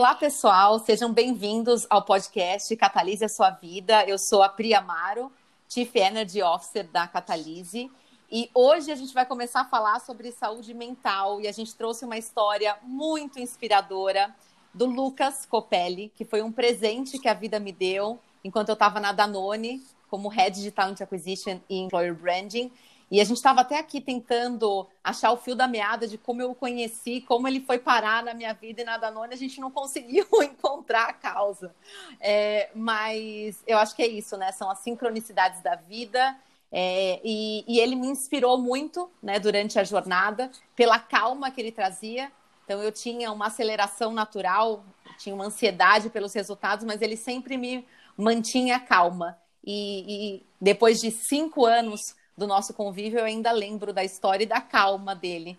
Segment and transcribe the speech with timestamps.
[0.00, 4.02] Olá, pessoal, sejam bem-vindos ao podcast Catalise a Sua Vida.
[4.06, 5.30] Eu sou a Pri Amaro,
[5.68, 7.90] Chief Energy Officer da Catalise.
[8.32, 12.06] E hoje a gente vai começar a falar sobre saúde mental e a gente trouxe
[12.06, 14.34] uma história muito inspiradora
[14.72, 19.00] do Lucas Copelli, que foi um presente que a vida me deu enquanto eu estava
[19.00, 22.72] na Danone como Head de Talent Acquisition e Employer Branding.
[23.10, 26.52] E a gente estava até aqui tentando achar o fio da meada de como eu
[26.52, 29.70] o conheci, como ele foi parar na minha vida e na Danone, a gente não
[29.70, 31.74] conseguiu encontrar a causa.
[32.20, 34.52] É, mas eu acho que é isso, né?
[34.52, 36.36] São as sincronicidades da vida.
[36.70, 41.72] É, e, e, ele me inspirou muito né, durante a jornada, pela calma que ele
[41.72, 42.30] trazia.
[42.64, 44.84] Então, eu tinha uma aceleração natural,
[45.18, 47.84] tinha uma ansiedade pelos resultados, mas ele sempre me
[48.16, 49.36] mantinha calma.
[49.64, 54.46] E, e depois de cinco anos do nosso convívio, eu ainda lembro da história e
[54.46, 55.58] da calma dele.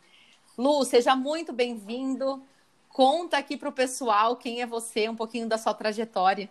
[0.57, 2.41] Lu, seja muito bem-vindo.
[2.89, 6.49] Conta aqui para o pessoal quem é você, um pouquinho da sua trajetória.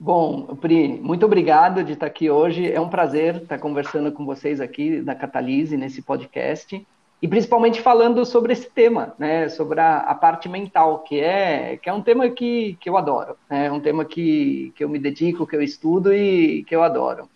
[0.00, 2.72] Bom, Pri, muito obrigado de estar aqui hoje.
[2.72, 6.84] É um prazer estar conversando com vocês aqui da Catalise nesse podcast
[7.20, 11.88] e principalmente falando sobre esse tema, né, sobre a, a, parte mental, que é que
[11.88, 14.98] é um tema que, que eu adoro, né, é um tema que, que eu me
[14.98, 17.28] dedico, que eu estudo e que eu adoro.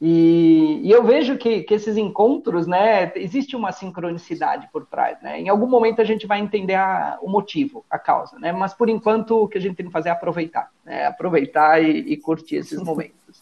[0.00, 5.38] E, e, eu vejo que, que, esses encontros, né, existe uma sincronicidade por trás, né?
[5.38, 8.50] Em algum momento a gente vai entender a, o motivo, a causa, né?
[8.50, 11.06] Mas por enquanto o que a gente tem que fazer é aproveitar, né?
[11.06, 13.40] Aproveitar e, e curtir esses momentos.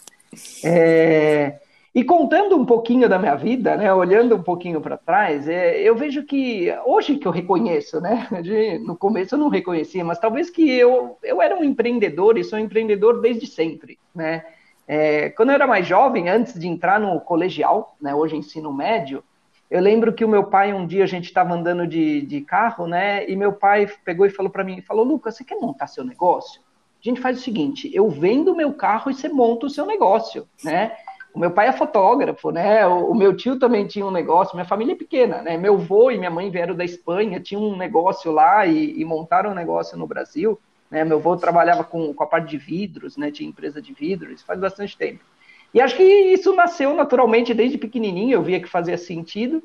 [0.64, 1.60] É,
[1.94, 5.96] e contando um pouquinho da minha vida, né, olhando um pouquinho para trás, é, eu
[5.96, 10.50] vejo que hoje que eu reconheço, né, de, no começo eu não reconhecia, mas talvez
[10.50, 14.44] que eu, eu era um empreendedor e sou um empreendedor desde sempre, né.
[14.88, 19.22] É, quando eu era mais jovem, antes de entrar no colegial, né, hoje ensino médio,
[19.70, 22.86] eu lembro que o meu pai, um dia a gente estava andando de, de carro,
[22.86, 26.02] né, e meu pai pegou e falou para mim, falou, Lucas, você quer montar seu
[26.02, 26.62] negócio?
[27.00, 30.48] A gente faz o seguinte, eu vendo meu carro e você monta o seu negócio,
[30.64, 30.96] né?
[31.32, 32.84] O meu pai é fotógrafo, né?
[32.86, 35.56] O, o, meu tio também tinha um negócio, minha família é pequena, né?
[35.56, 39.52] Meu avô e minha mãe vieram da Espanha, tinham um negócio lá e, e montaram
[39.52, 40.58] um negócio no Brasil.
[40.90, 41.04] Né?
[41.04, 43.30] Meu avô trabalhava com, com a parte de vidros, né?
[43.30, 45.24] tinha empresa de vidros, faz bastante tempo.
[45.72, 49.62] E acho que isso nasceu naturalmente desde pequenininho, eu via que fazia sentido.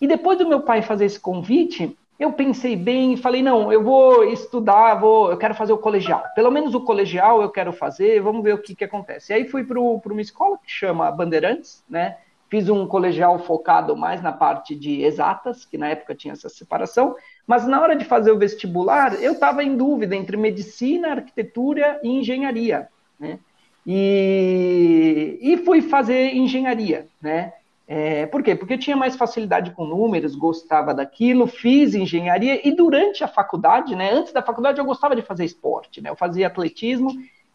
[0.00, 3.82] E depois do meu pai fazer esse convite, eu pensei bem e falei, não, eu
[3.82, 6.24] vou estudar, vou, eu quero fazer o colegial.
[6.34, 9.32] Pelo menos o colegial eu quero fazer, vamos ver o que, que acontece.
[9.32, 12.18] E aí fui para uma escola que chama Bandeirantes, né?
[12.48, 17.16] Fiz um colegial focado mais na parte de exatas, que na época tinha essa separação,
[17.46, 22.08] mas na hora de fazer o vestibular, eu estava em dúvida entre medicina, arquitetura e
[22.08, 22.88] engenharia,
[23.18, 23.38] né?
[23.86, 27.52] E, e fui fazer engenharia, né?
[27.86, 28.54] É, por quê?
[28.54, 34.10] Porque tinha mais facilidade com números, gostava daquilo, fiz engenharia e durante a faculdade, né?
[34.10, 36.08] Antes da faculdade eu gostava de fazer esporte, né?
[36.08, 37.10] Eu fazia atletismo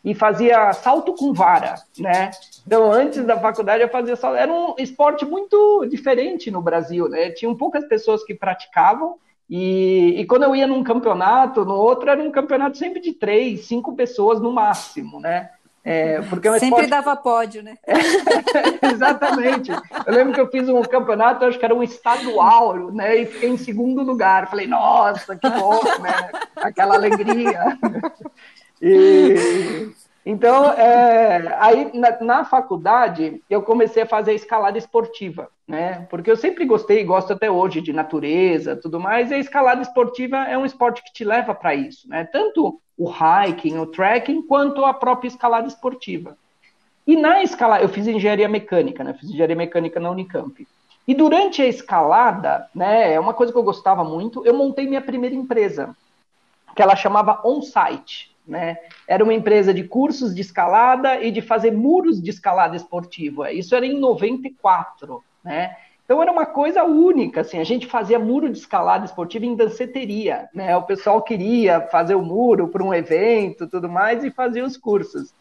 [0.05, 2.29] e fazia salto com vara, né?
[2.65, 4.37] Então, antes da faculdade eu fazia salto.
[4.37, 7.31] Era um esporte muito diferente no Brasil, né?
[7.31, 9.15] Tinham poucas pessoas que praticavam
[9.49, 13.65] e, e, quando eu ia num campeonato, no outro era um campeonato sempre de três,
[13.65, 15.49] cinco pessoas no máximo, né?
[15.83, 16.89] É, porque é um sempre esporte...
[16.89, 17.75] dava pódio, né?
[18.93, 19.71] exatamente.
[19.71, 23.21] Eu lembro que eu fiz um campeonato, acho que era um estadual, né?
[23.21, 24.49] E fiquei em segundo lugar.
[24.49, 26.29] Falei, nossa, que bom, né?
[26.57, 27.77] Aquela alegria.
[28.81, 29.91] E,
[30.29, 36.05] então, é, aí na, na, faculdade, eu comecei a fazer escalada esportiva, né?
[36.07, 40.37] Porque eu sempre gostei, gosto até hoje de natureza, tudo mais, e a escalada esportiva
[40.37, 42.25] é um esporte que te leva para isso, né?
[42.25, 46.37] Tanto o hiking, o trekking, quanto a própria escalada esportiva.
[47.07, 49.15] E na escalada, eu fiz engenharia mecânica, né?
[49.15, 50.67] Fiz engenharia mecânica na Unicamp.
[51.07, 55.01] E durante a escalada, né, é uma coisa que eu gostava muito, eu montei minha
[55.01, 55.95] primeira empresa,
[56.75, 58.28] que ela chamava On-Site.
[58.49, 58.77] Né?
[59.07, 63.51] Era uma empresa de cursos de escalada e de fazer muros de escalada esportiva.
[63.51, 65.75] Isso era em 94, né?
[66.03, 70.49] Então era uma coisa única, assim, a gente fazia muro de escalada esportiva em danceteria,
[70.51, 70.75] né?
[70.75, 75.31] O pessoal queria fazer o muro para um evento, tudo mais e fazia os cursos.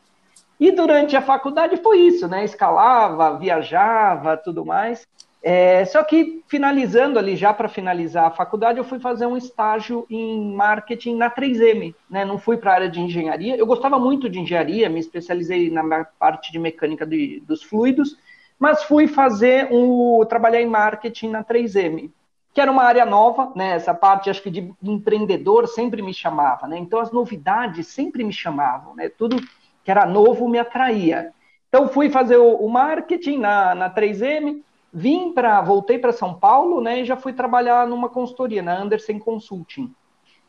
[0.61, 2.44] E durante a faculdade foi isso, né?
[2.44, 5.09] Escalava, viajava, tudo mais.
[5.40, 10.05] É, só que finalizando ali, já para finalizar a faculdade, eu fui fazer um estágio
[10.11, 12.25] em marketing na 3M, né?
[12.25, 13.56] Não fui para a área de engenharia.
[13.56, 18.19] Eu gostava muito de engenharia, me especializei na parte de mecânica de, dos fluidos,
[18.58, 22.11] mas fui fazer um trabalhar em marketing na 3M,
[22.52, 23.76] que era uma área nova, né?
[23.76, 26.76] Essa parte acho que de empreendedor sempre me chamava, né?
[26.79, 29.08] Então as novidades sempre me chamavam, né?
[29.08, 29.37] Tudo
[29.84, 31.32] que era novo me atraía.
[31.69, 34.62] Então fui fazer o, o marketing na, na 3M
[34.93, 39.19] Vim para, voltei para São Paulo, né, e já fui trabalhar numa consultoria, na Anderson
[39.19, 39.94] Consulting.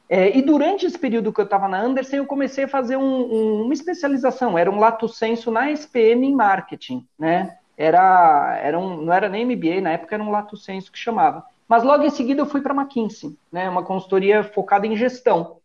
[0.10, 3.04] É, e durante esse período que eu estava na Anderson, eu comecei a fazer um,
[3.04, 7.58] um, uma especialização, era um lato senso na SPM em marketing, né?
[7.78, 11.46] Era, era um, não era nem MBA, na época era um lato senso que chamava.
[11.68, 13.70] Mas logo em seguida eu fui para a McKinsey, né?
[13.70, 15.58] Uma consultoria focada em gestão.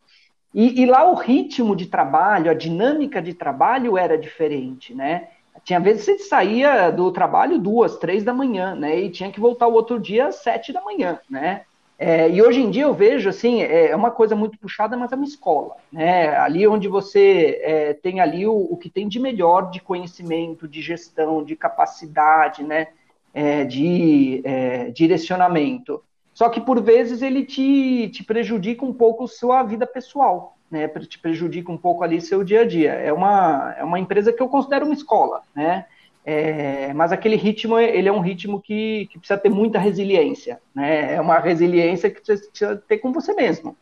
[0.53, 5.29] E, e, lá o ritmo de trabalho, a dinâmica de trabalho era diferente, né?
[5.63, 9.01] Tinha vezes que você saía do trabalho duas, três da manhã, né?
[9.01, 11.63] E tinha que voltar o outro dia às sete da manhã, né?
[11.97, 15.13] É, e hoje em dia eu vejo, assim, é, é uma coisa muito puxada, mas
[15.13, 16.37] é uma escola, né?
[16.37, 20.83] Ali onde você é, tem ali o, o, que tem de melhor de conhecimento, de
[20.83, 22.89] gestão, de capacidade, né?
[23.33, 26.03] É, de é, direcionamento.
[26.33, 30.89] Só que por vezes ele te, te prejudica um pouco sua vida pessoal, né?
[30.89, 32.93] Te prejudica um pouco ali seu dia a dia.
[32.93, 35.87] É uma, é uma empresa que eu considero uma escola, né?
[36.27, 41.15] É, mas aquele ritmo, ele é um ritmo que, que, precisa ter muita resiliência, né?
[41.15, 43.77] É uma resiliência que você precisa ter com você mesmo.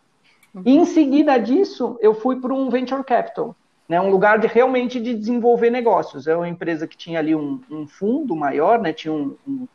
[0.52, 0.62] Uhum.
[0.66, 3.54] E em seguida disso, eu fui para um venture capital,
[3.88, 4.00] né?
[4.00, 6.26] Um lugar de realmente de desenvolver negócios.
[6.26, 8.92] É uma empresa que tinha ali um, um fundo maior, né?
[8.92, 9.68] Tinha um, um,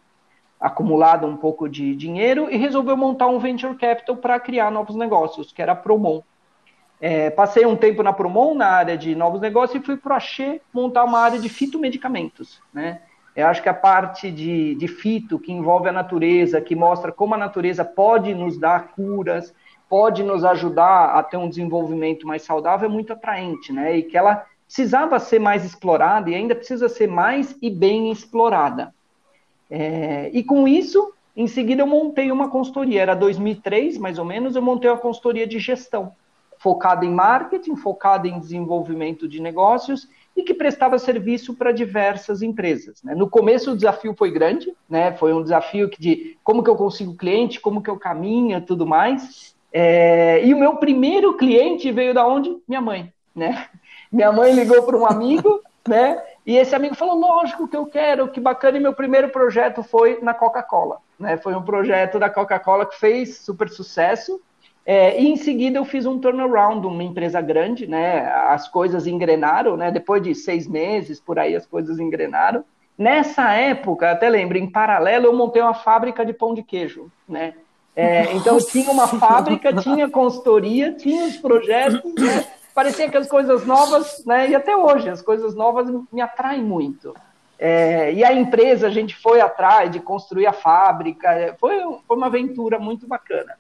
[0.59, 5.53] acumulado um pouco de dinheiro e resolveu montar um venture capital para criar novos negócios,
[5.53, 6.21] que era a Promon.
[6.99, 10.17] É, passei um tempo na Promon, na área de novos negócios, e fui para a
[10.17, 12.59] Axê montar uma área de fitomedicamentos.
[12.73, 13.01] Né?
[13.35, 17.35] Eu acho que a parte de, de fito, que envolve a natureza, que mostra como
[17.35, 19.53] a natureza pode nos dar curas,
[19.87, 23.97] pode nos ajudar a ter um desenvolvimento mais saudável, é muito atraente, né?
[23.97, 28.93] E que ela precisava ser mais explorada e ainda precisa ser mais e bem explorada.
[29.69, 33.03] É, e com isso, em seguida, eu montei uma consultoria.
[33.03, 36.11] Era 2003, mais ou menos, eu montei uma consultoria de gestão
[36.57, 43.01] focada em marketing, focada em desenvolvimento de negócios e que prestava serviço para diversas empresas.
[43.03, 43.15] Né?
[43.15, 45.11] No começo o desafio foi grande, né?
[45.13, 49.55] foi um desafio de como que eu consigo cliente, como que eu caminho, tudo mais.
[49.73, 50.45] É...
[50.45, 52.55] E o meu primeiro cliente veio da onde?
[52.67, 53.67] Minha mãe, né?
[54.11, 56.21] Minha mãe ligou para um amigo, né?
[56.45, 58.77] E esse amigo falou: lógico que eu quero, que bacana.
[58.77, 61.35] E meu primeiro projeto foi na Coca-Cola, né?
[61.37, 64.39] Foi um projeto da Coca-Cola que fez super sucesso.
[64.89, 68.25] É, e em seguida eu fiz um turnaround, uma empresa grande, né?
[68.47, 69.91] As coisas engrenaram, né?
[69.91, 72.63] Depois de seis meses, por aí as coisas engrenaram.
[72.97, 77.53] Nessa época, até lembro, em paralelo eu montei uma fábrica de pão de queijo, né?
[77.93, 82.45] É, então tinha uma fábrica, tinha consultoria, tinha os projetos, né?
[82.73, 84.49] parecia que as coisas novas, né?
[84.49, 87.13] E até hoje as coisas novas me atraem muito.
[87.59, 91.73] É, e a empresa, a gente foi atrás de construir a fábrica, foi,
[92.07, 93.57] foi uma aventura muito bacana.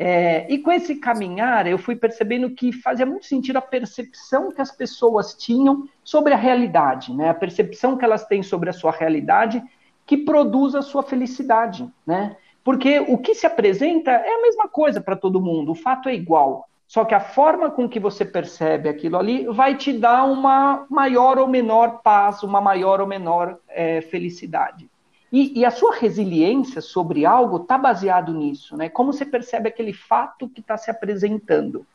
[0.00, 4.60] É, e com esse caminhar, eu fui percebendo que fazia muito sentido a percepção que
[4.60, 7.30] as pessoas tinham sobre a realidade, né?
[7.30, 9.60] A percepção que elas têm sobre a sua realidade
[10.06, 12.36] que produz a sua felicidade, né?
[12.62, 16.14] Porque o que se apresenta é a mesma coisa para todo mundo, o fato é
[16.14, 16.68] igual.
[16.86, 21.38] Só que a forma com que você percebe aquilo ali vai te dar uma maior
[21.38, 24.88] ou menor paz, uma maior ou menor é, felicidade.
[25.30, 28.88] E, e, a sua resiliência sobre algo está baseado nisso, né?
[28.88, 31.86] Como você percebe aquele fato que está se apresentando.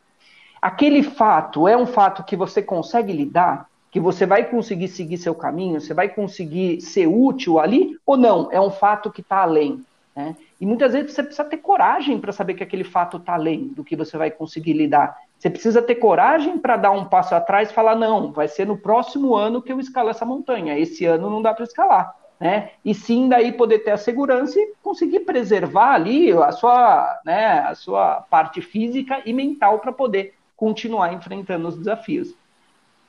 [0.62, 5.34] Aquele fato é um fato que você consegue lidar, que você vai conseguir seguir seu
[5.34, 8.50] caminho, você vai conseguir ser útil ali, ou não?
[8.52, 9.84] É um fato que está além.
[10.16, 10.36] Né?
[10.62, 13.84] E muitas vezes você precisa ter coragem para saber que aquele fato está além do
[13.84, 15.18] que você vai conseguir lidar.
[15.40, 18.78] Você precisa ter coragem para dar um passo atrás e falar: não, vai ser no
[18.78, 20.78] próximo ano que eu escalo essa montanha.
[20.78, 22.72] Esse ano não dá para escalar né?
[22.84, 27.76] E sim daí poder ter a segurança e conseguir preservar ali a sua, né, a
[27.76, 32.36] sua parte física e mental para poder continuar enfrentando os desafios.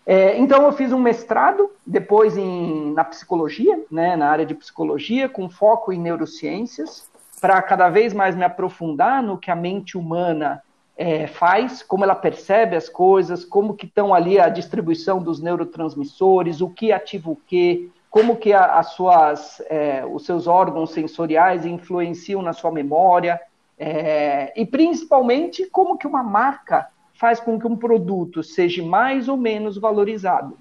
[0.06, 5.28] É, então eu fiz um mestrado depois em, na psicologia, né, na área de psicologia,
[5.28, 7.08] com foco em neurociências,
[7.40, 10.62] para cada vez mais me aprofundar no que a mente humana
[10.96, 16.60] é, faz, como ela percebe as coisas, como que estão ali a distribuição dos neurotransmissores,
[16.60, 21.66] o que ativa o que, como que a, as suas, é, os seus órgãos sensoriais
[21.66, 23.40] influenciam na sua memória,
[23.76, 29.36] é, e principalmente como que uma marca faz com que um produto seja mais ou
[29.36, 30.56] menos valorizado.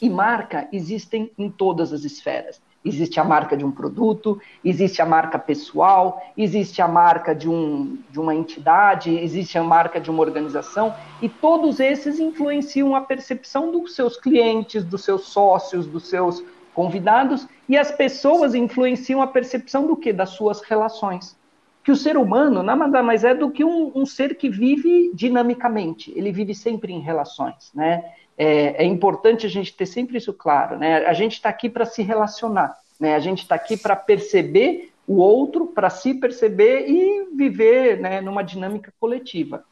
[0.00, 2.62] E marca existem em todas as esferas.
[2.84, 7.98] Existe a marca de um produto, existe a marca pessoal, existe a marca de, um,
[8.10, 13.70] de uma entidade, existe a marca de uma organização, e todos esses influenciam a percepção
[13.70, 19.86] dos seus clientes, dos seus sócios, dos seus convidados, e as pessoas influenciam a percepção
[19.86, 20.12] do que?
[20.12, 21.36] Das suas relações.
[21.82, 26.12] Que o ser humano nada mais é do que um, um ser que vive dinamicamente,
[26.16, 28.04] ele vive sempre em relações, né?
[28.36, 31.06] é, é importante a gente ter sempre isso claro, né?
[31.06, 33.14] A gente está aqui para se relacionar, né?
[33.14, 38.42] A gente está aqui para perceber o outro, para se perceber e viver né, numa
[38.42, 39.64] dinâmica coletiva.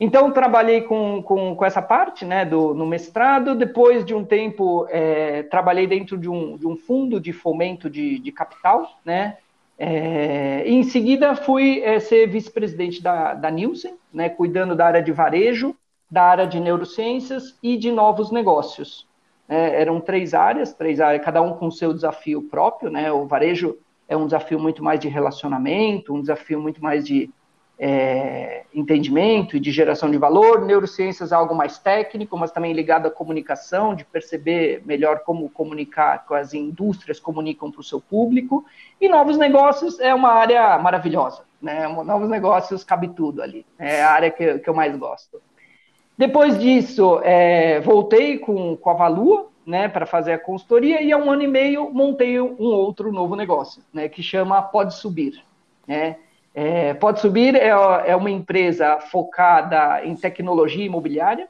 [0.00, 3.54] Então, trabalhei com, com, com, essa parte né, do, no mestrado.
[3.54, 8.18] Depois de um tempo, é, trabalhei dentro de um, de um fundo de fomento de,
[8.18, 8.98] de capital.
[9.04, 9.36] Né?
[9.78, 15.10] É, em seguida, fui é, ser vice-presidente da, da Nielsen, né, cuidando da área de
[15.10, 15.74] varejo,
[16.10, 19.06] da área de neurociências e de novos negócios.
[19.48, 22.90] É, eram três áreas, três áreas, cada um com seu desafio próprio.
[22.90, 23.10] Né?
[23.12, 23.76] O varejo
[24.08, 27.30] é um desafio muito mais de relacionamento, um desafio muito mais de
[27.78, 33.06] é, entendimento e de geração de valor, neurociências é algo mais técnico, mas também ligado
[33.06, 38.64] à comunicação, de perceber melhor como comunicar, com as indústrias comunicam para o seu público,
[39.00, 41.88] e novos negócios é uma área maravilhosa, né?
[41.88, 45.40] Novos negócios cabe tudo ali, é a área que, que eu mais gosto.
[46.16, 51.16] Depois disso, é, voltei com, com a Valua, né, para fazer a consultoria, e há
[51.16, 55.42] um ano e meio montei um outro novo negócio, né, que chama Pode Subir,
[55.88, 56.16] né,
[56.54, 61.48] é, Pode Subir é, é uma empresa focada em tecnologia imobiliária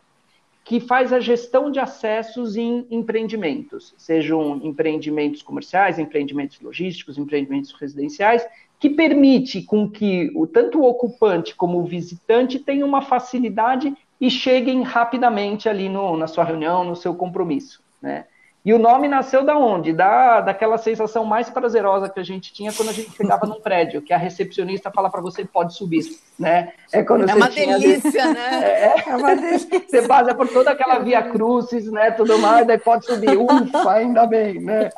[0.64, 8.46] que faz a gestão de acessos em empreendimentos, sejam empreendimentos comerciais, empreendimentos logísticos, empreendimentos residenciais,
[8.80, 14.30] que permite com que o, tanto o ocupante como o visitante tenham uma facilidade e
[14.30, 17.82] cheguem rapidamente ali no, na sua reunião, no seu compromisso.
[18.00, 18.24] Né?
[18.64, 19.92] E o nome nasceu da onde?
[19.92, 24.00] Da, daquela sensação mais prazerosa que a gente tinha quando a gente chegava num prédio,
[24.00, 26.02] que a recepcionista fala para você pode subir,
[26.38, 26.72] né?
[26.90, 28.34] É, quando é uma delícia, ali...
[28.34, 28.60] né?
[28.64, 29.82] É, é, uma delícia.
[29.86, 32.10] Você passa por toda aquela via crucis, né?
[32.12, 33.36] Tudo mais, daí pode subir.
[33.36, 34.88] Ufa, ainda bem, né?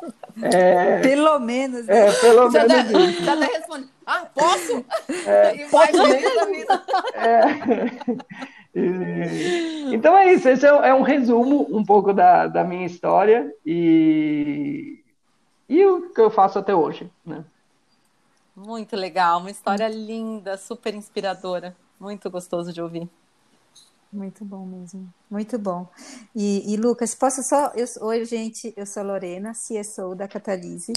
[0.41, 0.99] É...
[0.99, 1.89] Pelo menos.
[1.89, 2.91] É, pelo já menos.
[2.93, 3.89] Dá, já até responde.
[4.05, 4.85] Ah, posso?
[5.27, 6.03] É, posso?
[6.47, 6.83] vida.
[7.15, 8.56] É.
[9.89, 15.01] Então é isso, esse é, é, um resumo um pouco da, da minha história e,
[15.69, 17.09] e o que eu faço até hoje.
[17.25, 17.43] Né?
[18.55, 23.09] Muito legal, uma história linda, super inspiradora, muito gostoso de ouvir.
[24.11, 25.85] Muito bom mesmo, muito bom.
[26.33, 27.73] E, e Lucas, posso só.
[27.75, 30.93] Eu, oi, gente, eu sou Lorena, CSO da Catalise.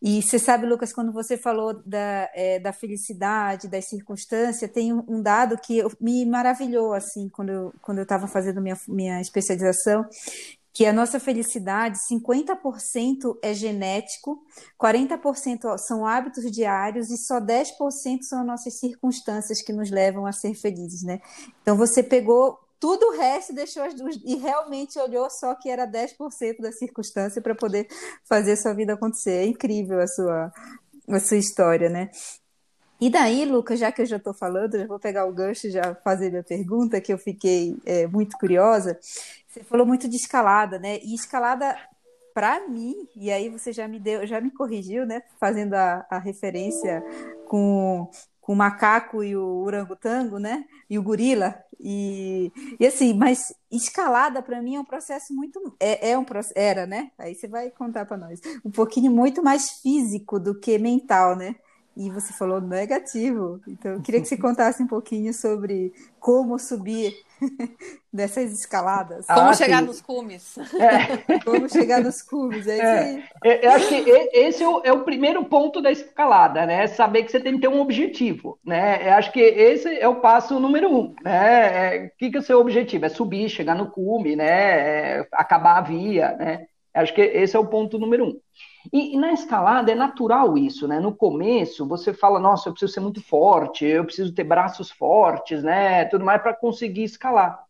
[0.00, 5.20] E você sabe, Lucas, quando você falou da, é, da felicidade, das circunstâncias, tem um
[5.20, 10.06] dado que me maravilhou, assim, quando eu estava quando eu fazendo minha, minha especialização,
[10.76, 14.44] que a nossa felicidade, 50% é genético,
[14.78, 20.32] 40% são hábitos diários e só 10% são as nossas circunstâncias que nos levam a
[20.32, 21.18] ser felizes, né?
[21.62, 25.86] Então você pegou tudo o resto deixou as duas e realmente olhou só que era
[25.86, 27.88] 10% da circunstância para poder
[28.28, 29.30] fazer sua vida acontecer.
[29.30, 30.52] É incrível a sua
[31.08, 32.10] a sua história, né?
[33.00, 35.70] E daí, Lucas, já que eu já estou falando, já vou pegar o gancho e
[35.70, 38.98] já fazer minha pergunta, que eu fiquei é, muito curiosa.
[39.56, 40.98] Você falou muito de escalada, né?
[41.02, 41.74] E escalada,
[42.34, 45.22] para mim, e aí você já me deu, já me corrigiu, né?
[45.40, 47.02] Fazendo a, a referência
[47.48, 50.66] com, com o macaco e o orangotango, né?
[50.90, 51.58] E o gorila.
[51.80, 55.74] E, e assim, mas escalada para mim é um processo muito.
[55.80, 57.10] É, é um era, né?
[57.18, 58.38] Aí você vai contar para nós.
[58.62, 61.56] Um pouquinho muito mais físico do que mental, né?
[61.96, 63.58] E você falou negativo.
[63.66, 67.14] Então, eu queria que você contasse um pouquinho sobre como subir
[68.12, 69.24] dessas escaladas.
[69.28, 69.86] Ah, como chegar sim.
[69.86, 70.58] nos cumes.
[70.78, 71.38] É.
[71.44, 72.66] Como chegar nos cumes.
[72.66, 73.66] É, é.
[73.66, 73.94] Eu acho que
[74.32, 76.86] esse é o, é o, primeiro ponto da escalada, né?
[76.86, 79.08] Saber que você tem que ter um objetivo, né?
[79.08, 81.96] Eu acho que esse é o passo número um, né?
[81.96, 83.06] É, o que, que é o seu objetivo?
[83.06, 85.20] É subir, chegar no cume, né?
[85.20, 86.66] É acabar a via, né?
[86.96, 88.40] Acho que esse é o ponto número um.
[88.92, 90.98] E, e, na escalada é natural isso, né?
[90.98, 95.62] No começo você fala, nossa, eu preciso ser muito forte, eu preciso ter braços fortes,
[95.62, 96.04] né?
[96.06, 97.62] Tudo mais para conseguir escalar.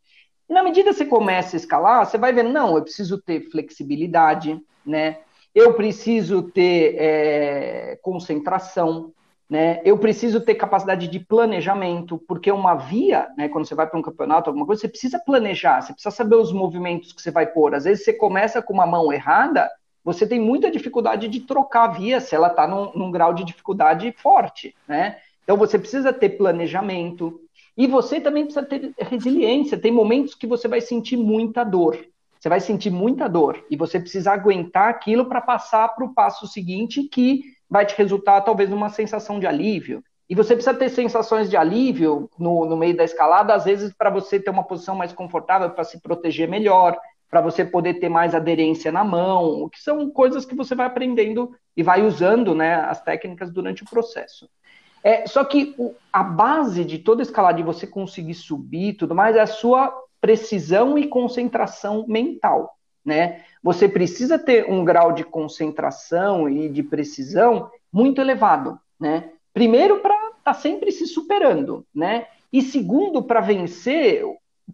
[0.49, 3.50] E na medida que você começa a escalar, você vai vendo, não, eu preciso ter
[3.50, 5.18] flexibilidade, né?
[5.54, 9.12] Eu preciso ter é, concentração,
[9.48, 9.80] né?
[9.84, 14.02] Eu preciso ter capacidade de planejamento, porque uma via, né, quando você vai para um
[14.02, 17.74] campeonato, alguma coisa, você precisa planejar, você precisa saber os movimentos que você vai pôr.
[17.74, 19.70] Às vezes você começa com uma mão errada,
[20.04, 23.44] você tem muita dificuldade de trocar a via se ela está num, num, grau de
[23.44, 25.16] dificuldade forte, né?
[25.42, 27.40] Então você precisa ter planejamento
[27.76, 29.78] e você também precisa ter resiliência.
[29.78, 31.98] Tem momentos que você vai sentir muita dor.
[32.38, 36.46] Você vai sentir muita dor e você precisa aguentar aquilo para passar para o passo
[36.46, 40.02] seguinte que vai te resultar talvez numa sensação de alívio.
[40.28, 44.11] E você precisa ter sensações de alívio no, no meio da escalada, às vezes para
[44.11, 46.96] você ter uma posição mais confortável, para se proteger melhor,
[47.30, 51.52] para você poder ter mais aderência na mão, que são coisas que você vai aprendendo
[51.76, 54.49] e vai usando né, as técnicas durante o processo.
[55.02, 59.37] É, só que o, a base de toda escalada de você conseguir subir tudo mais
[59.37, 62.75] é a sua precisão e concentração mental.
[63.06, 63.42] Né?
[63.62, 68.80] Você precisa ter um grau de concentração e de precisão muito elevado.
[68.98, 69.30] Né?
[69.54, 72.26] Primeiro, para estar tá sempre se superando, né?
[72.52, 74.25] E segundo, para vencer,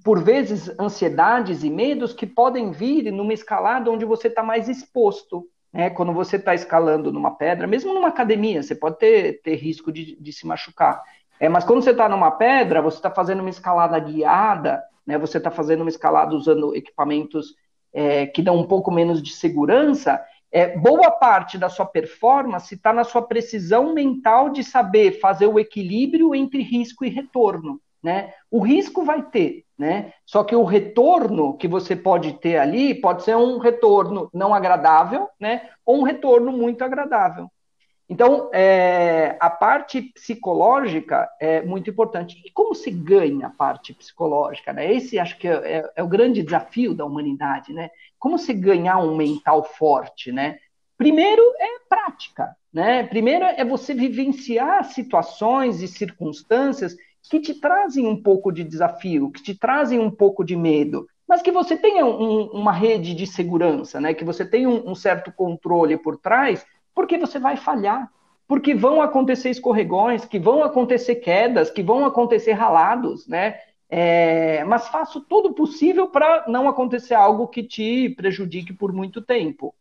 [0.03, 5.47] por vezes, ansiedades e medos que podem vir numa escalada onde você está mais exposto.
[5.73, 5.91] Né?
[5.91, 10.17] Quando você está escalando numa pedra, mesmo numa academia, você pode ter, ter risco de,
[10.21, 11.03] de se machucar.
[11.39, 15.19] É, mas quando você está numa pedra, você está fazendo uma escalada guiada, né?
[15.19, 17.57] você está fazendo uma escalada usando equipamentos
[17.93, 22.93] é, que dão um pouco menos de segurança, é, boa parte da sua performance está
[22.93, 27.81] na sua precisão mental de saber fazer o equilíbrio entre risco e retorno.
[28.03, 28.35] Né?
[28.51, 30.13] O risco vai ter, né?
[30.27, 35.29] Só que o retorno que você pode ter ali pode ser um retorno não agradável,
[35.39, 35.71] né?
[35.87, 37.49] Ou um retorno muito agradável.
[38.13, 42.43] Então, é, a parte psicológica é muito importante.
[42.45, 44.71] E como se ganha a parte psicológica?
[44.71, 44.93] Né?
[44.93, 47.89] Esse acho que é, é, é, o grande desafio da humanidade, né?
[48.19, 50.59] Como se ganhar um mental forte, né?
[50.99, 53.03] Primeiro é prática, né?
[53.05, 56.95] Primeiro é você vivenciar situações e circunstâncias
[57.31, 61.41] que te trazem um pouco de desafio, que te trazem um pouco de medo, mas
[61.41, 64.13] que você tenha um, uma rede de segurança, né?
[64.13, 66.63] Que você tenha um, um certo controle por trás
[66.95, 68.11] porque você vai falhar.
[68.47, 73.59] Porque vão acontecer escorregões, que vão acontecer quedas, que vão acontecer ralados, né?
[73.89, 79.23] É, mas faço todo o possível para não acontecer algo que te prejudique por muito
[79.23, 79.75] tempo.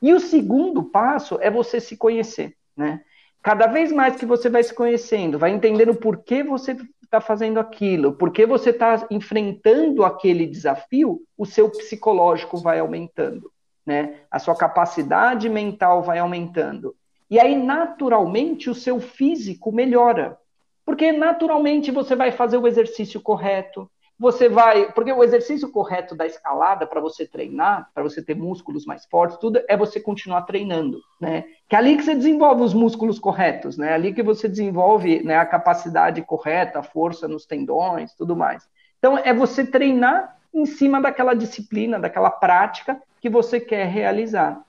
[0.00, 3.02] E o segundo passo é você se conhecer, né?
[3.42, 7.58] Cada vez mais que você vai se conhecendo, vai entendendo por que você está fazendo
[7.58, 13.50] aquilo, por que você está enfrentando aquele desafio, o seu psicológico vai aumentando
[13.88, 14.16] né?
[14.30, 16.94] A sua capacidade mental vai aumentando.
[17.30, 20.36] E aí, naturalmente, o seu físico melhora.
[20.84, 24.92] Porque naturalmente você vai fazer o exercício correto, você vai.
[24.92, 29.38] Porque o exercício correto da escalada para você treinar, para você ter músculos mais fortes,
[29.38, 31.44] tudo é você continuar treinando, né?
[31.66, 33.92] Que é ali que você desenvolve os músculos corretos, né?
[33.92, 38.68] É ali que você desenvolve né, a capacidade correta, a força nos tendões, tudo mais.
[38.98, 44.62] Então, é você treinar em cima daquela disciplina, daquela prática que você quer realizar.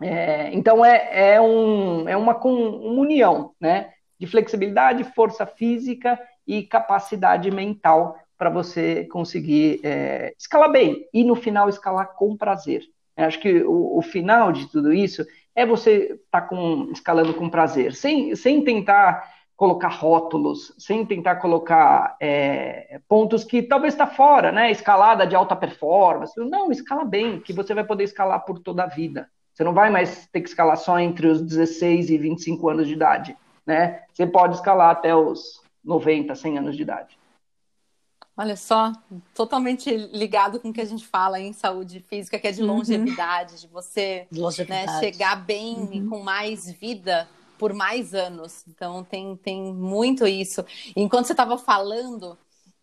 [0.00, 6.62] É, então é, é, um, é uma, uma união né, de flexibilidade, força física e
[6.62, 12.82] capacidade mental para você conseguir é, escalar bem e no final escalar com prazer.
[13.14, 16.56] Eu acho que o, o, final de tudo isso é você estar tá
[16.90, 23.92] escalando com prazer, sem, sem tentar colocar rótulos, sem tentar colocar é, pontos que talvez
[23.92, 24.70] está fora, né?
[24.70, 26.32] Escalada de alta performance.
[26.40, 29.28] Não, escala bem, que você vai poder escalar por toda a vida.
[29.52, 32.94] Você não vai mais ter que escalar só entre os 16 e 25 anos de
[32.94, 34.00] idade, né?
[34.10, 37.18] Você pode escalar até os 90, 100 anos de idade.
[38.34, 38.92] Olha só,
[39.34, 42.68] totalmente ligado com o que a gente fala em saúde física, que é de uhum.
[42.68, 43.58] longevidade, uhum.
[43.58, 44.86] de você longevidade.
[44.86, 45.92] Né, chegar bem uhum.
[45.92, 47.28] e com mais vida
[47.60, 48.64] por mais anos.
[48.66, 50.64] Então tem, tem muito isso.
[50.96, 52.38] Enquanto você estava falando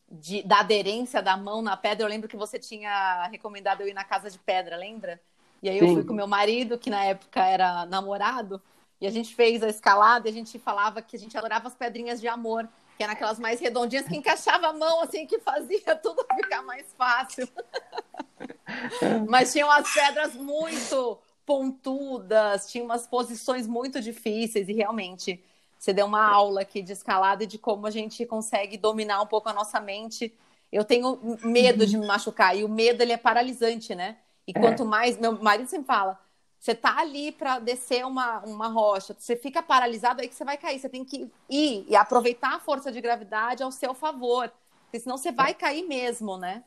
[0.07, 3.93] de, da aderência da mão na pedra, eu lembro que você tinha recomendado eu ir
[3.95, 5.19] na casa de pedra, lembra?
[5.63, 5.87] E aí Sim.
[5.87, 8.61] eu fui com meu marido, que na época era namorado,
[9.01, 11.75] e a gente fez a escalada e a gente falava que a gente adorava as
[11.75, 15.95] pedrinhas de amor, que eram aquelas mais redondinhas que encaixava a mão, assim, que fazia
[15.97, 17.49] tudo ficar mais fácil.
[19.27, 25.41] Mas tinham as pedras muito pontudas, tinha umas posições muito difíceis e realmente
[25.79, 29.25] você deu uma aula aqui de escalada e de como a gente consegue dominar um
[29.25, 30.33] pouco a nossa mente.
[30.69, 34.17] Eu tenho medo de me machucar e o medo ele é paralisante, né?
[34.45, 34.59] E é.
[34.59, 36.19] quanto mais meu marido sempre fala,
[36.59, 40.57] você tá ali para descer uma, uma rocha, você fica paralisado aí que você vai
[40.57, 44.51] cair, você tem que ir e aproveitar a força de gravidade ao seu favor,
[44.83, 46.65] porque senão você vai cair mesmo, né?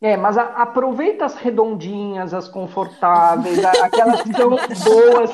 [0.00, 5.30] É, mas a, aproveita as redondinhas, as confortáveis, aquelas que são boas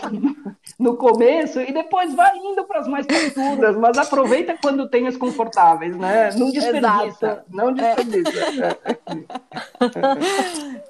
[0.79, 5.19] no começo e depois vai indo para as mais pontudas, mas aproveita quando tem as
[5.19, 6.31] confortáveis, né?
[6.33, 7.45] Não desperdiça, Exato.
[7.51, 8.79] não desperdiça.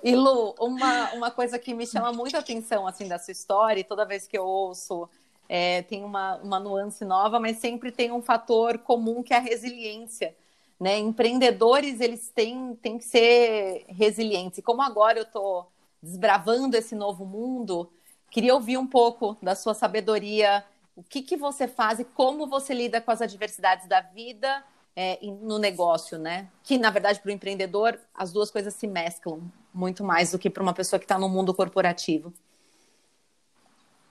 [0.03, 0.05] É.
[0.09, 3.85] e Lu, uma, uma coisa que me chama muita atenção assim da sua história, e
[3.85, 5.09] toda vez que eu ouço
[5.49, 9.41] é, tem uma, uma nuance nova, mas sempre tem um fator comum que é a
[9.41, 10.33] resiliência.
[10.79, 10.99] Né?
[10.99, 14.59] Empreendedores, eles têm, têm que ser resilientes.
[14.59, 15.71] E como agora eu estou
[16.03, 17.91] desbravando esse novo mundo,
[18.31, 20.65] queria ouvir um pouco da sua sabedoria,
[20.97, 24.63] o que, que você faz e como você lida com as adversidades da vida
[24.97, 26.49] é, no negócio, né?
[26.63, 29.41] Que, na verdade, para o empreendedor, as duas coisas se mesclam
[29.73, 32.33] muito mais do que para uma pessoa que está no mundo corporativo.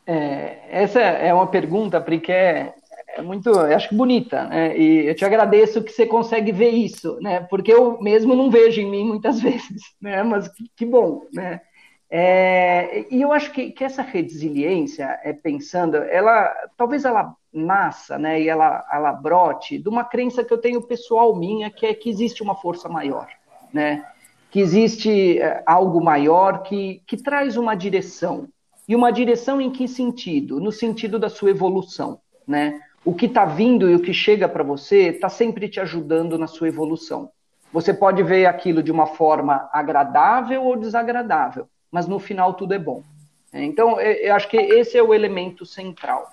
[0.05, 2.75] É, essa é uma pergunta, porque é,
[3.15, 4.77] é muito, eu acho bonita, né?
[4.77, 7.41] E eu te agradeço que você consegue ver isso, né?
[7.49, 10.23] Porque eu mesmo não vejo em mim muitas vezes, né?
[10.23, 11.61] Mas que, que bom, né?
[12.09, 18.39] É, e eu acho que, que, essa resiliência, é, pensando, ela talvez ela nasça, né,
[18.39, 22.11] e ela, ela brote de uma crença que eu tenho pessoal minha, que é que
[22.11, 23.27] existe uma força maior,
[23.73, 24.05] né,
[24.51, 28.47] que existe é, algo maior que, que traz uma direção.
[28.87, 30.59] E uma direção em que sentido?
[30.59, 32.79] No sentido da sua evolução, né?
[33.05, 36.47] O que está vindo e o que chega para você está sempre te ajudando na
[36.47, 37.29] sua evolução.
[37.71, 42.79] Você pode ver aquilo de uma forma agradável ou desagradável, mas no final tudo é
[42.79, 43.03] bom.
[43.51, 46.31] Então, eu acho que esse é o elemento central.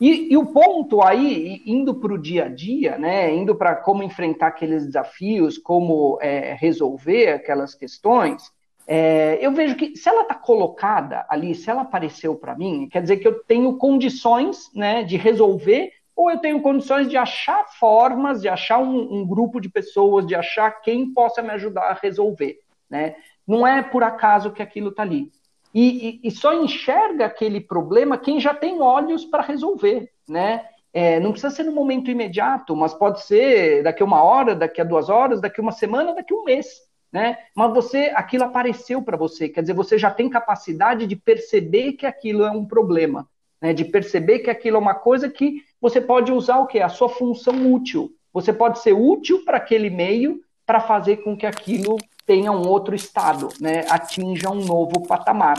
[0.00, 4.02] E, e o ponto aí, indo para o dia a dia, né, indo para como
[4.02, 8.50] enfrentar aqueles desafios, como é, resolver aquelas questões,
[8.86, 13.02] é, eu vejo que se ela está colocada ali, se ela apareceu para mim, quer
[13.02, 18.42] dizer que eu tenho condições né, de resolver, ou eu tenho condições de achar formas,
[18.42, 22.58] de achar um, um grupo de pessoas, de achar quem possa me ajudar a resolver.
[22.90, 23.14] Né?
[23.46, 25.30] Não é por acaso que aquilo está ali.
[25.74, 30.66] E, e, e, só enxerga aquele problema quem já tem olhos para resolver, né?
[30.92, 34.82] É, não precisa ser no momento imediato, mas pode ser daqui a uma hora, daqui
[34.82, 36.82] a duas horas, daqui a uma semana, daqui a um mês,
[37.12, 37.38] né?
[37.54, 42.06] Mas você, aquilo apareceu para você, quer dizer, você já tem capacidade de perceber que
[42.06, 43.28] aquilo é um problema,
[43.60, 43.72] né?
[43.72, 46.80] De perceber que aquilo é uma coisa que você pode usar o quê?
[46.80, 48.10] A sua função útil.
[48.32, 52.94] Você pode ser útil para aquele meio para fazer com que aquilo tenha um outro
[52.94, 55.58] estado, né, atinja um novo patamar.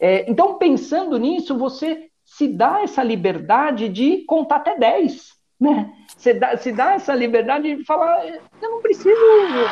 [0.00, 5.34] É, então, pensando nisso, você se dá essa liberdade de contar até 10.
[5.60, 5.92] Né?
[6.16, 9.20] Você dá, se dá essa liberdade de falar, eu não preciso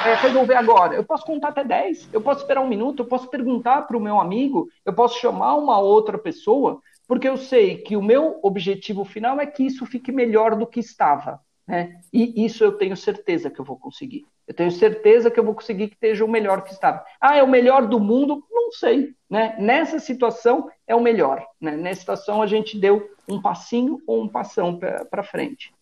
[0.07, 3.29] é, resolver agora, eu posso contar até 10, eu posso esperar um minuto, eu posso
[3.29, 7.97] perguntar para o meu amigo, eu posso chamar uma outra pessoa, porque eu sei que
[7.97, 11.41] o meu objetivo final é que isso fique melhor do que estava.
[11.67, 12.01] Né?
[12.13, 14.27] E isso eu tenho certeza que eu vou conseguir.
[14.47, 17.05] Eu tenho certeza que eu vou conseguir que esteja o melhor que estava.
[17.21, 18.45] Ah, é o melhor do mundo?
[18.51, 19.15] Não sei.
[19.31, 19.57] Né?
[19.59, 21.47] Nessa situação é o melhor.
[21.61, 21.77] Né?
[21.77, 24.79] Nessa situação a gente deu um passinho ou um passão
[25.11, 25.73] para frente.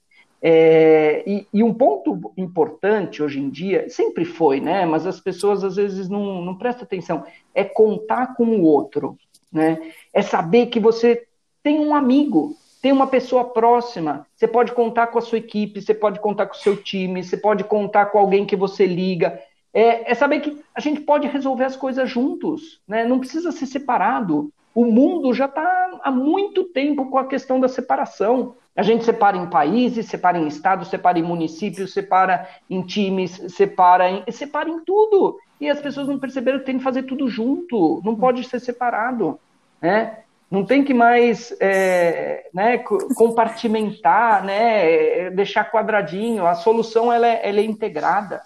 [0.42, 4.86] É, e, e, um ponto importante hoje em dia, sempre foi, né?
[4.86, 9.18] Mas as pessoas às vezes não, não prestam atenção, é contar com o outro,
[9.52, 9.92] né?
[10.14, 11.26] É saber que você
[11.62, 14.26] tem um amigo, tem uma pessoa próxima.
[14.34, 17.36] Você pode contar com a sua equipe, você pode contar com o seu time, você
[17.36, 19.38] pode contar com alguém que você liga.
[19.72, 23.04] É, é saber que a gente pode resolver as coisas juntos, né?
[23.04, 24.50] não precisa ser separado.
[24.74, 28.54] O mundo já está há muito tempo com a questão da separação.
[28.74, 34.08] A gente separa em países, separa em estados, separa em municípios, separa em times, separa
[34.08, 35.38] em, separa em tudo.
[35.60, 39.38] E as pessoas não perceberam que tem que fazer tudo junto, não pode ser separado.
[39.82, 40.20] Né?
[40.50, 46.44] Não tem que mais é, né, compartimentar, né, deixar quadradinho.
[46.44, 48.42] A solução ela é, ela é, integrada.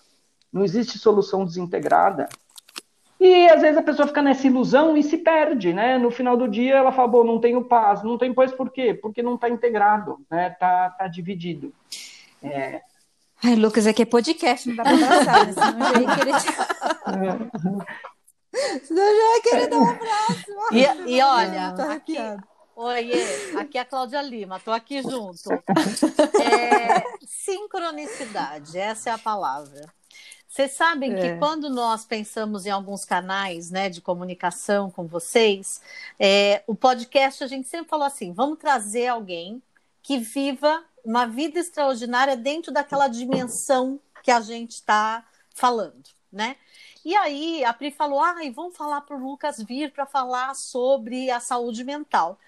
[0.52, 2.28] Não existe solução desintegrada.
[3.18, 5.96] E às vezes a pessoa fica nessa ilusão e se perde, né?
[5.96, 8.02] No final do dia ela fala, bom, não tenho paz.
[8.02, 8.92] Não tem paz por quê?
[8.92, 10.50] Porque não está integrado, né?
[10.50, 11.72] Tá, tá dividido.
[12.42, 12.82] É...
[13.42, 15.84] Ai, Lucas, aqui é podcast, não dá para abraçar, né?
[15.94, 16.34] Já ia querer...
[18.84, 20.44] Senão eu já ia querer dar um abraço.
[20.72, 22.16] E, e olha, aqui,
[22.76, 25.50] Oiê, aqui é a Cláudia Lima, estou aqui junto.
[26.44, 29.86] É, sincronicidade, essa é a palavra.
[30.48, 31.20] Vocês sabem é.
[31.20, 35.80] que quando nós pensamos em alguns canais né, de comunicação com vocês,
[36.18, 39.62] é, o podcast a gente sempre falou assim: vamos trazer alguém
[40.02, 46.56] que viva uma vida extraordinária dentro daquela dimensão que a gente está falando, né?
[47.04, 50.54] E aí a Pri falou: ai, ah, vamos falar para o Lucas vir para falar
[50.54, 52.38] sobre a saúde mental.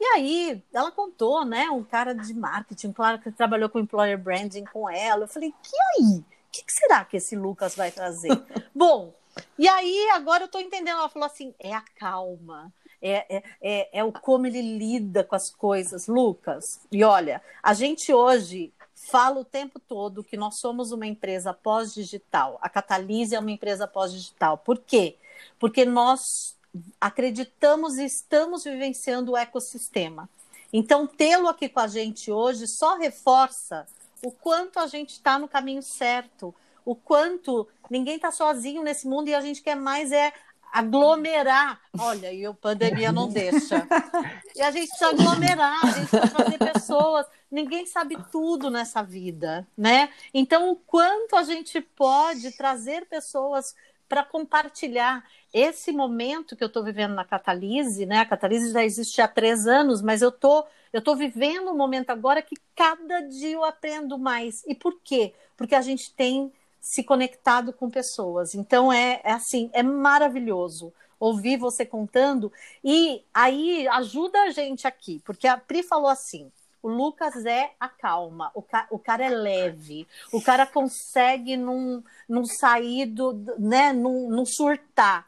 [0.00, 1.68] E aí ela contou, né?
[1.70, 5.24] Um cara de marketing, claro que trabalhou com employer branding com ela.
[5.24, 6.18] Eu falei, que aí?
[6.18, 8.30] O que, que será que esse Lucas vai trazer?
[8.74, 9.14] Bom,
[9.58, 10.98] e aí agora eu estou entendendo.
[10.98, 12.72] Ela falou assim: é a calma.
[13.00, 16.80] É, é, é, é, o como ele lida com as coisas, Lucas.
[16.90, 22.58] E olha, a gente hoje fala o tempo todo que nós somos uma empresa pós-digital.
[22.62, 24.58] A Catalise é uma empresa pós-digital.
[24.58, 25.16] Por quê?
[25.58, 26.56] Porque nós
[27.00, 30.28] acreditamos e estamos vivenciando o ecossistema.
[30.72, 33.86] Então, tê-lo aqui com a gente hoje só reforça
[34.24, 36.54] o quanto a gente está no caminho certo,
[36.84, 40.32] o quanto ninguém está sozinho nesse mundo e a gente quer mais é
[40.72, 41.80] aglomerar.
[41.98, 43.86] Olha, e a pandemia não deixa.
[44.56, 47.26] E a gente precisa aglomerar, a gente precisa trazer pessoas.
[47.50, 50.10] Ninguém sabe tudo nessa vida, né?
[50.34, 53.74] Então, o quanto a gente pode trazer pessoas
[54.08, 58.18] para compartilhar esse momento que eu estou vivendo na Catalise, né?
[58.20, 62.10] A Catalise já existe há três anos, mas eu tô, eu tô vivendo um momento
[62.10, 64.64] agora que cada dia eu aprendo mais.
[64.66, 65.34] E por quê?
[65.56, 68.54] Porque a gente tem se conectado com pessoas.
[68.54, 70.92] Então é, é assim, é maravilhoso.
[71.18, 72.52] ouvir você contando.
[72.84, 76.50] E aí ajuda a gente aqui, porque a Pri falou assim:
[76.86, 82.00] o Lucas é a calma, o, ca o cara é leve, o cara consegue não,
[82.44, 85.22] sair do, né, não, surtar.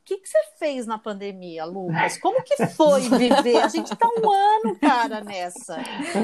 [0.00, 2.16] O que, que você fez na pandemia, Lucas?
[2.16, 3.58] Como que foi viver?
[3.58, 5.76] A gente tá um ano, cara, nessa.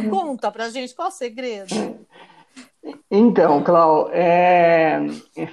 [0.09, 1.75] Conta pra gente qual o segredo.
[3.11, 4.99] Então, Clau, é,
[5.37, 5.49] é,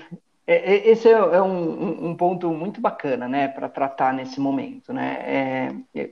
[0.48, 5.18] é, esse é um, um, ponto muito bacana, né, para tratar nesse momento, né.
[5.22, 6.10] É, é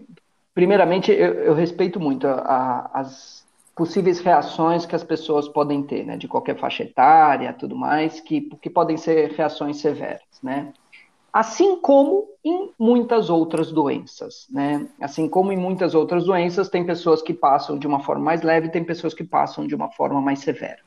[0.56, 6.06] primeiramente, eu, eu respeito muito a, a, as possíveis reações que as pessoas podem ter,
[6.06, 10.74] né, de qualquer faixa etária, tudo mais, que, que podem ser reações severas, né.
[11.34, 14.88] Assim como em muitas outras doenças, né?
[15.02, 18.72] Assim como em muitas outras doenças, tem pessoas que passam de uma forma mais leve,
[18.72, 20.80] tem pessoas que passam de uma forma mais severa.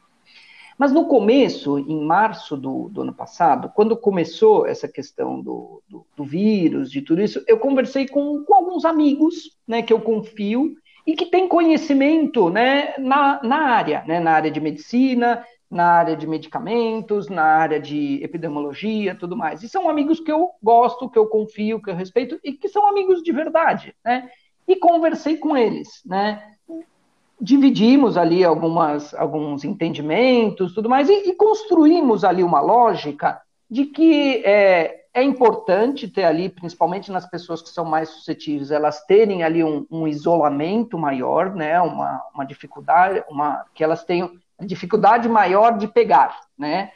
[0.79, 6.07] Mas no começo, em março do, do ano passado, quando começou essa questão do, do,
[6.17, 10.77] do, vírus, de tudo isso, eu conversei com, com alguns amigos, né, que eu confio
[11.05, 16.17] e que têm conhecimento, né, na, na área, né, na área de medicina, na área
[16.17, 19.65] de medicamentos, na área de epidemiologia, tudo mais.
[19.65, 22.87] E são amigos que eu gosto, que eu confio, que eu respeito e que são
[22.87, 24.31] amigos de verdade, né?
[24.67, 26.58] E conversei com eles, né?
[27.41, 34.43] Dividimos ali algumas, alguns entendimentos, tudo mais, e, e construímos ali uma lógica de que
[34.45, 39.63] é, é, importante ter ali, principalmente nas pessoas que são mais suscetíveis, elas terem ali
[39.63, 45.87] um, um isolamento maior, né, uma, uma dificuldade, uma, que elas tenham dificuldade maior de
[45.87, 46.91] pegar, né,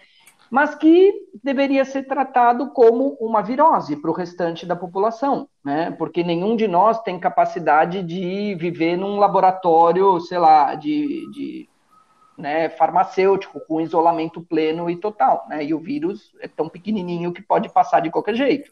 [0.52, 5.90] mas que deveria ser tratado como uma virose para o restante da população, né?
[5.92, 11.68] Porque nenhum de nós tem capacidade de viver num laboratório, sei lá, de, de
[12.36, 15.64] né, farmacêutico, com isolamento pleno e total, né?
[15.64, 18.70] E o vírus é tão pequenininho que pode passar de qualquer jeito.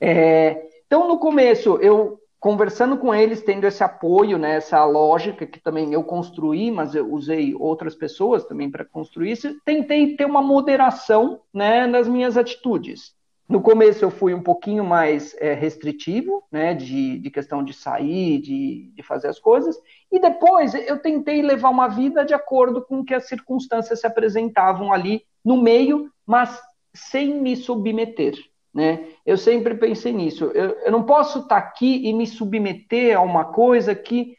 [0.00, 5.60] É, então, no começo, eu conversando com eles, tendo esse apoio, né, essa lógica que
[5.60, 10.40] também eu construí, mas eu usei outras pessoas também para construir isso, tentei ter uma
[10.40, 13.14] moderação né, nas minhas atitudes.
[13.46, 18.40] No começo eu fui um pouquinho mais é, restritivo, né, de, de, questão de sair,
[18.40, 19.76] de, de fazer as coisas,
[20.10, 24.92] e depois eu tentei levar uma vida de acordo com que as circunstâncias se apresentavam
[24.92, 26.58] ali no meio, mas
[26.94, 28.34] sem me submeter.
[28.72, 29.06] Né?
[29.26, 30.44] Eu sempre pensei nisso.
[30.54, 34.36] Eu, eu não posso estar tá aqui e me submeter a uma coisa que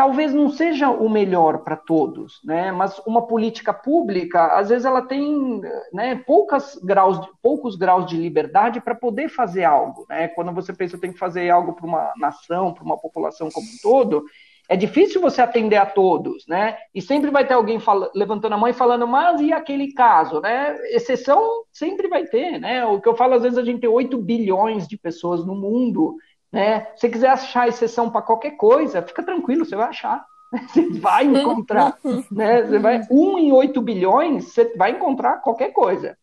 [0.00, 2.72] talvez não seja o melhor para todos, né?
[2.72, 5.60] Mas uma política pública, às vezes, ela tem
[5.92, 10.28] né, poucas graus, poucos graus de liberdade para poder fazer algo, né?
[10.28, 13.76] Quando você pensa tem que fazer algo para uma nação, para uma população como um
[13.82, 14.24] todo,
[14.70, 16.78] é difícil você atender a todos, né?
[16.94, 20.40] E sempre vai ter alguém fala, levantando a mão e falando, mas e aquele caso,
[20.40, 20.78] né?
[20.92, 22.84] Exceção sempre vai ter, né?
[22.86, 26.14] O que eu falo, às vezes a gente tem 8 bilhões de pessoas no mundo,
[26.52, 26.86] né?
[26.94, 30.24] Se você quiser achar exceção para qualquer coisa, fica tranquilo, você vai achar.
[30.66, 31.96] Você vai encontrar,
[32.30, 32.64] né?
[32.64, 36.18] Você vai, um em 8 bilhões, você vai encontrar qualquer coisa.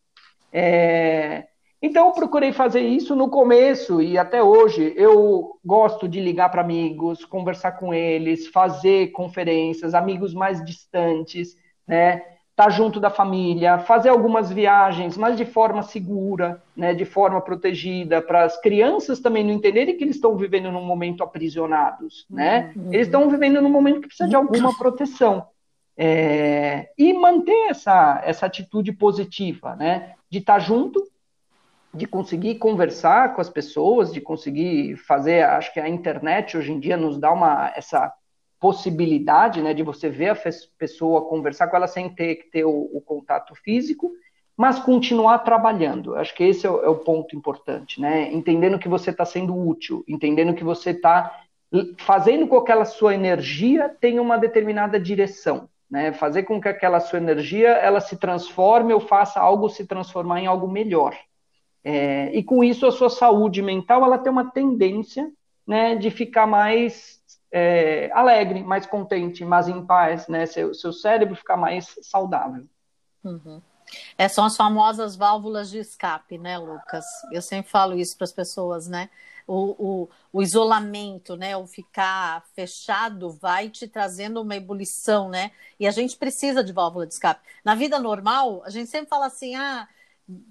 [0.52, 1.47] É,
[1.80, 4.92] então, eu procurei fazer isso no começo e até hoje.
[4.96, 12.16] Eu gosto de ligar para amigos, conversar com eles, fazer conferências, amigos mais distantes, né?
[12.50, 16.92] Estar tá junto da família, fazer algumas viagens, mas de forma segura, né?
[16.92, 21.22] de forma protegida, para as crianças também não entenderem que eles estão vivendo num momento
[21.22, 22.72] aprisionados, né?
[22.74, 22.92] Uhum.
[22.92, 25.46] Eles estão vivendo num momento que precisa de alguma proteção.
[26.00, 26.90] É...
[26.96, 30.14] e manter essa, essa atitude positiva, né?
[30.28, 31.08] De estar tá junto,
[31.92, 36.78] de conseguir conversar com as pessoas, de conseguir fazer, acho que a internet hoje em
[36.78, 38.12] dia nos dá uma essa
[38.60, 40.36] possibilidade, né, de você ver a
[40.76, 44.10] pessoa, conversar com ela sem ter que ter o, o contato físico,
[44.56, 46.16] mas continuar trabalhando.
[46.16, 48.32] Acho que esse é o, é o ponto importante, né?
[48.32, 51.32] Entendendo que você está sendo útil, entendendo que você está
[51.98, 56.12] fazendo com que aquela sua energia tenha uma determinada direção, né?
[56.12, 60.46] Fazer com que aquela sua energia ela se transforme ou faça algo se transformar em
[60.48, 61.16] algo melhor.
[61.84, 65.30] É, e com isso a sua saúde mental ela tem uma tendência
[65.66, 67.18] né, de ficar mais
[67.50, 70.46] é, alegre, mais contente, mais em paz, né?
[70.46, 72.66] Seu, seu cérebro ficar mais saudável.
[73.24, 73.60] Uhum.
[74.16, 77.04] É, são as famosas válvulas de escape, né, Lucas?
[77.32, 79.08] Eu sempre falo isso para as pessoas, né?
[79.46, 81.56] O, o, o, isolamento, né?
[81.56, 85.52] O ficar fechado vai te trazendo uma ebulição, né?
[85.80, 87.40] E a gente precisa de válvula de escape.
[87.64, 89.88] Na vida normal, a gente sempre fala assim, ah,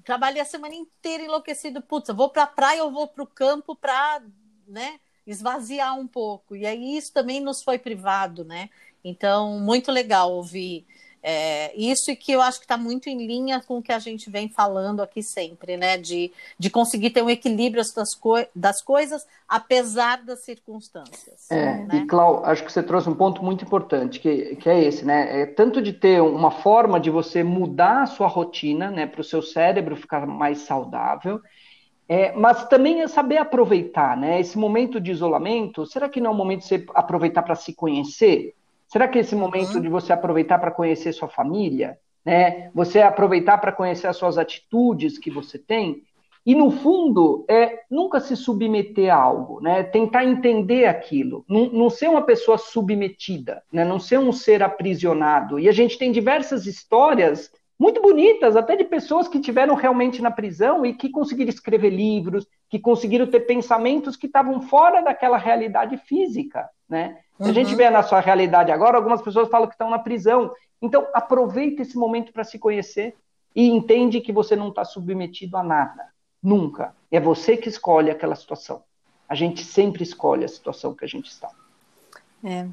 [0.03, 3.27] trabalhei a semana inteira enlouquecido, putz, eu vou para a praia, eu vou para o
[3.27, 4.21] campo para,
[4.67, 6.55] né, esvaziar um pouco.
[6.55, 8.69] E aí isso também nos foi privado, né?
[9.03, 10.85] Então, muito legal ouvir
[11.21, 13.99] É, isso e que eu acho que está muito em linha com o que a
[13.99, 15.97] gente vem falando aqui sempre, né?
[15.97, 21.49] De, de conseguir ter um equilíbrio das, co das coisas, apesar das circunstâncias.
[21.49, 21.87] É, né?
[21.95, 25.41] e Clau, acho que você trouxe um ponto muito importante, que, que é esse, né?
[25.41, 29.23] É tanto de ter uma forma de você mudar a sua rotina, né, para o
[29.23, 31.41] seu cérebro ficar mais saudável,
[32.09, 34.39] é, mas também é saber aproveitar, né?
[34.39, 37.73] Esse momento de isolamento, será que não é um momento de você aproveitar para se
[37.73, 38.55] conhecer?
[38.87, 39.81] Será que esse momento uhum.
[39.81, 42.71] de você aproveitar para conhecer sua família, né?
[42.73, 46.03] Você aproveitar para conhecer as suas atitudes que você tem?
[46.45, 49.83] E no fundo, é nunca se submeter a algo, né?
[49.83, 53.83] Tentar entender aquilo, não, não ser uma pessoa submetida, né?
[53.83, 55.59] Não ser um ser aprisionado.
[55.59, 60.31] E a gente tem diversas histórias muito bonitas, até de pessoas que tiveram realmente na
[60.31, 65.97] prisão e que conseguiram escrever livros, que conseguiram ter pensamentos que estavam fora daquela realidade
[65.97, 67.17] física, né?
[67.37, 67.49] Se uhum.
[67.49, 67.77] a gente uhum.
[67.77, 70.51] vê na sua realidade agora, algumas pessoas falam que estão na prisão.
[70.81, 73.15] Então, aproveita esse momento para se conhecer
[73.55, 76.07] e entende que você não está submetido a nada.
[76.41, 76.95] Nunca.
[77.11, 78.83] É você que escolhe aquela situação.
[79.27, 81.49] A gente sempre escolhe a situação que a gente está.
[82.43, 82.67] É.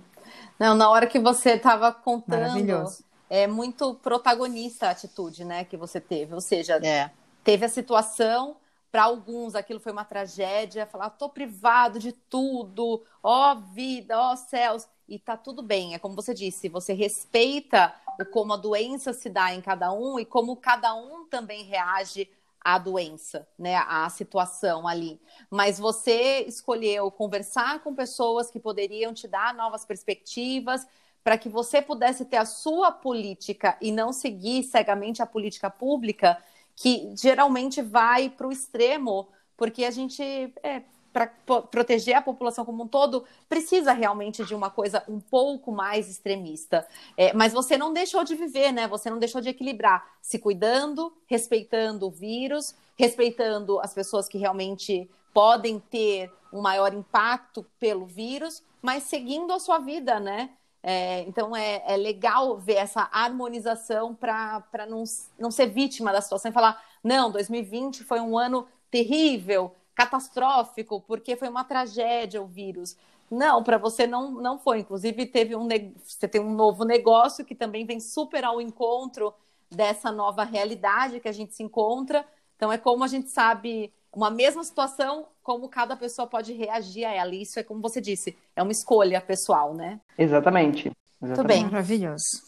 [0.59, 2.87] Não, na hora que você estava contando,
[3.29, 6.35] é muito protagonista a atitude, né, que você teve.
[6.35, 7.11] Ou seja, é.
[7.42, 8.57] teve a situação,
[8.94, 14.87] para alguns aquilo foi uma tragédia, falar, tô privado de tudo, ó vida, ó céus,
[15.09, 15.94] e tá tudo bem.
[15.94, 20.16] É como você disse, você respeita o como a doença se dá em cada um
[20.20, 22.30] e como cada um também reage
[22.61, 25.20] à doença, né, à situação ali.
[25.50, 30.87] Mas você escolheu conversar com pessoas que poderiam te dar novas perspectivas
[31.24, 36.40] para que você pudesse ter a sua política e não seguir cegamente a política pública,
[36.76, 40.22] que geralmente vai para o extremo, porque a gente,
[40.62, 40.82] é,
[41.12, 41.28] para
[41.70, 46.87] proteger a população como um todo, precisa realmente de uma coisa um pouco mais extremista.
[47.16, 48.88] É, mas você não deixou de viver, né?
[48.88, 55.08] Você não deixou de equilibrar, se cuidando, respeitando o vírus, respeitando as pessoas que realmente
[55.32, 60.50] podem ter um maior impacto pelo vírus, mas seguindo a sua vida, né?
[60.87, 65.03] É, então é, é, legal ver essa harmonização para não,
[65.38, 71.37] não ser vítima da situação e falar: não, 2020 foi um ano terrível, catastrófico, porque
[71.37, 72.99] foi uma tragédia o vírus.
[73.31, 74.81] Não, para você não, não foi.
[74.81, 75.66] Inclusive, teve um,
[76.05, 79.33] você tem um novo negócio que também vem super ao encontro
[79.70, 82.27] dessa nova realidade que a gente se encontra.
[82.57, 87.12] Então, é como a gente sabe uma mesma situação, como cada pessoa pode reagir a
[87.12, 87.35] ela.
[87.35, 90.00] Isso é como você disse, é uma escolha pessoal, né?
[90.16, 90.90] Exatamente.
[91.22, 91.37] Exatamente.
[91.37, 91.64] Muito bem.
[91.64, 92.42] Maravilhoso.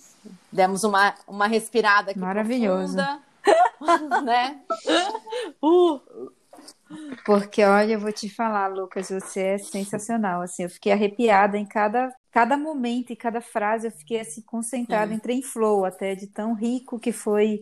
[0.50, 2.96] Demos uma, uma respirada aqui Maravilhoso.
[3.78, 4.60] profunda, né?
[5.62, 6.00] Uh.
[7.24, 11.66] Porque, olha, eu vou te falar, Lucas, você é sensacional, assim, eu fiquei arrepiada em
[11.66, 15.16] cada, cada momento e cada frase, eu fiquei, assim, concentrada, hum.
[15.16, 17.60] entrei em flow até, de tão rico que foi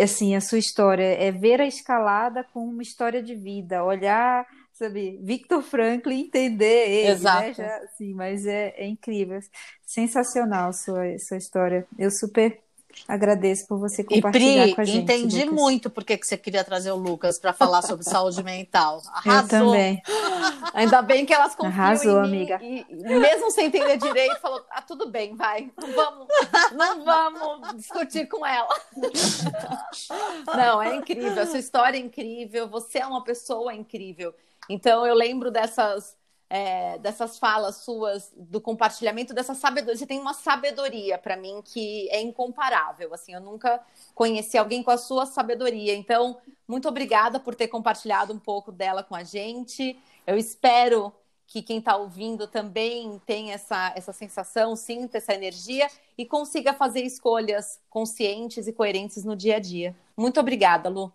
[0.00, 5.18] assim, a sua história, é ver a escalada com uma história de vida, olhar, sabe,
[5.22, 7.46] Victor Franklin, entender ele, né, Exato.
[7.48, 7.54] né?
[7.54, 9.40] Já, assim, mas é, é incrível,
[9.84, 11.86] sensacional sua, sua história.
[11.98, 12.60] Eu super
[13.06, 15.02] Agradeço por você compartilhar Pri, com a gente.
[15.02, 15.54] Entendi Lucas.
[15.54, 19.00] muito porque que você queria trazer o Lucas para falar sobre saúde mental.
[19.12, 19.40] Arrasou.
[19.40, 20.02] Eu também.
[20.74, 22.60] Ainda bem que elas confiam Arrasou, em mim, amiga.
[22.62, 25.70] E, mesmo sem entender direito, falou: ah, tudo bem, vai.
[25.80, 26.26] Não vamos,
[26.72, 28.74] não vamos discutir com ela.
[30.56, 31.42] Não, é incrível.
[31.42, 32.68] A sua história é incrível.
[32.68, 34.34] Você é uma pessoa incrível.
[34.68, 36.16] Então eu lembro dessas
[36.48, 39.96] é, dessas falas suas, do compartilhamento dessa sabedoria.
[39.96, 43.12] Você tem uma sabedoria para mim que é incomparável.
[43.12, 43.80] Assim, eu nunca
[44.14, 45.94] conheci alguém com a sua sabedoria.
[45.94, 49.98] Então, muito obrigada por ter compartilhado um pouco dela com a gente.
[50.26, 51.12] Eu espero
[51.46, 57.02] que quem está ouvindo também tenha essa, essa sensação, sinta essa energia e consiga fazer
[57.02, 59.94] escolhas conscientes e coerentes no dia a dia.
[60.16, 61.12] Muito obrigada, Lu.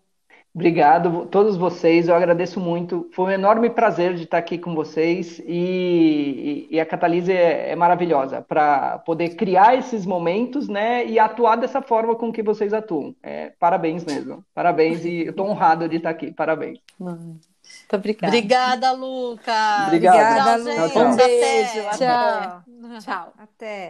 [0.54, 3.10] Obrigado, todos vocês, eu agradeço muito.
[3.14, 7.72] Foi um enorme prazer de estar aqui com vocês e, e, e a Catalise é,
[7.72, 12.74] é maravilhosa para poder criar esses momentos né, e atuar dessa forma com que vocês
[12.74, 13.16] atuam.
[13.24, 16.80] É, parabéns mesmo, parabéns e eu estou honrado de estar aqui, parabéns.
[17.00, 18.36] Muito obrigada.
[18.36, 19.86] Obrigada, Luca.
[19.88, 21.00] Obrigada, Obrigada, Luca.
[21.00, 21.82] Um beijo.
[21.98, 22.64] Tchau.
[23.00, 23.34] Tchau.
[23.38, 23.90] Até.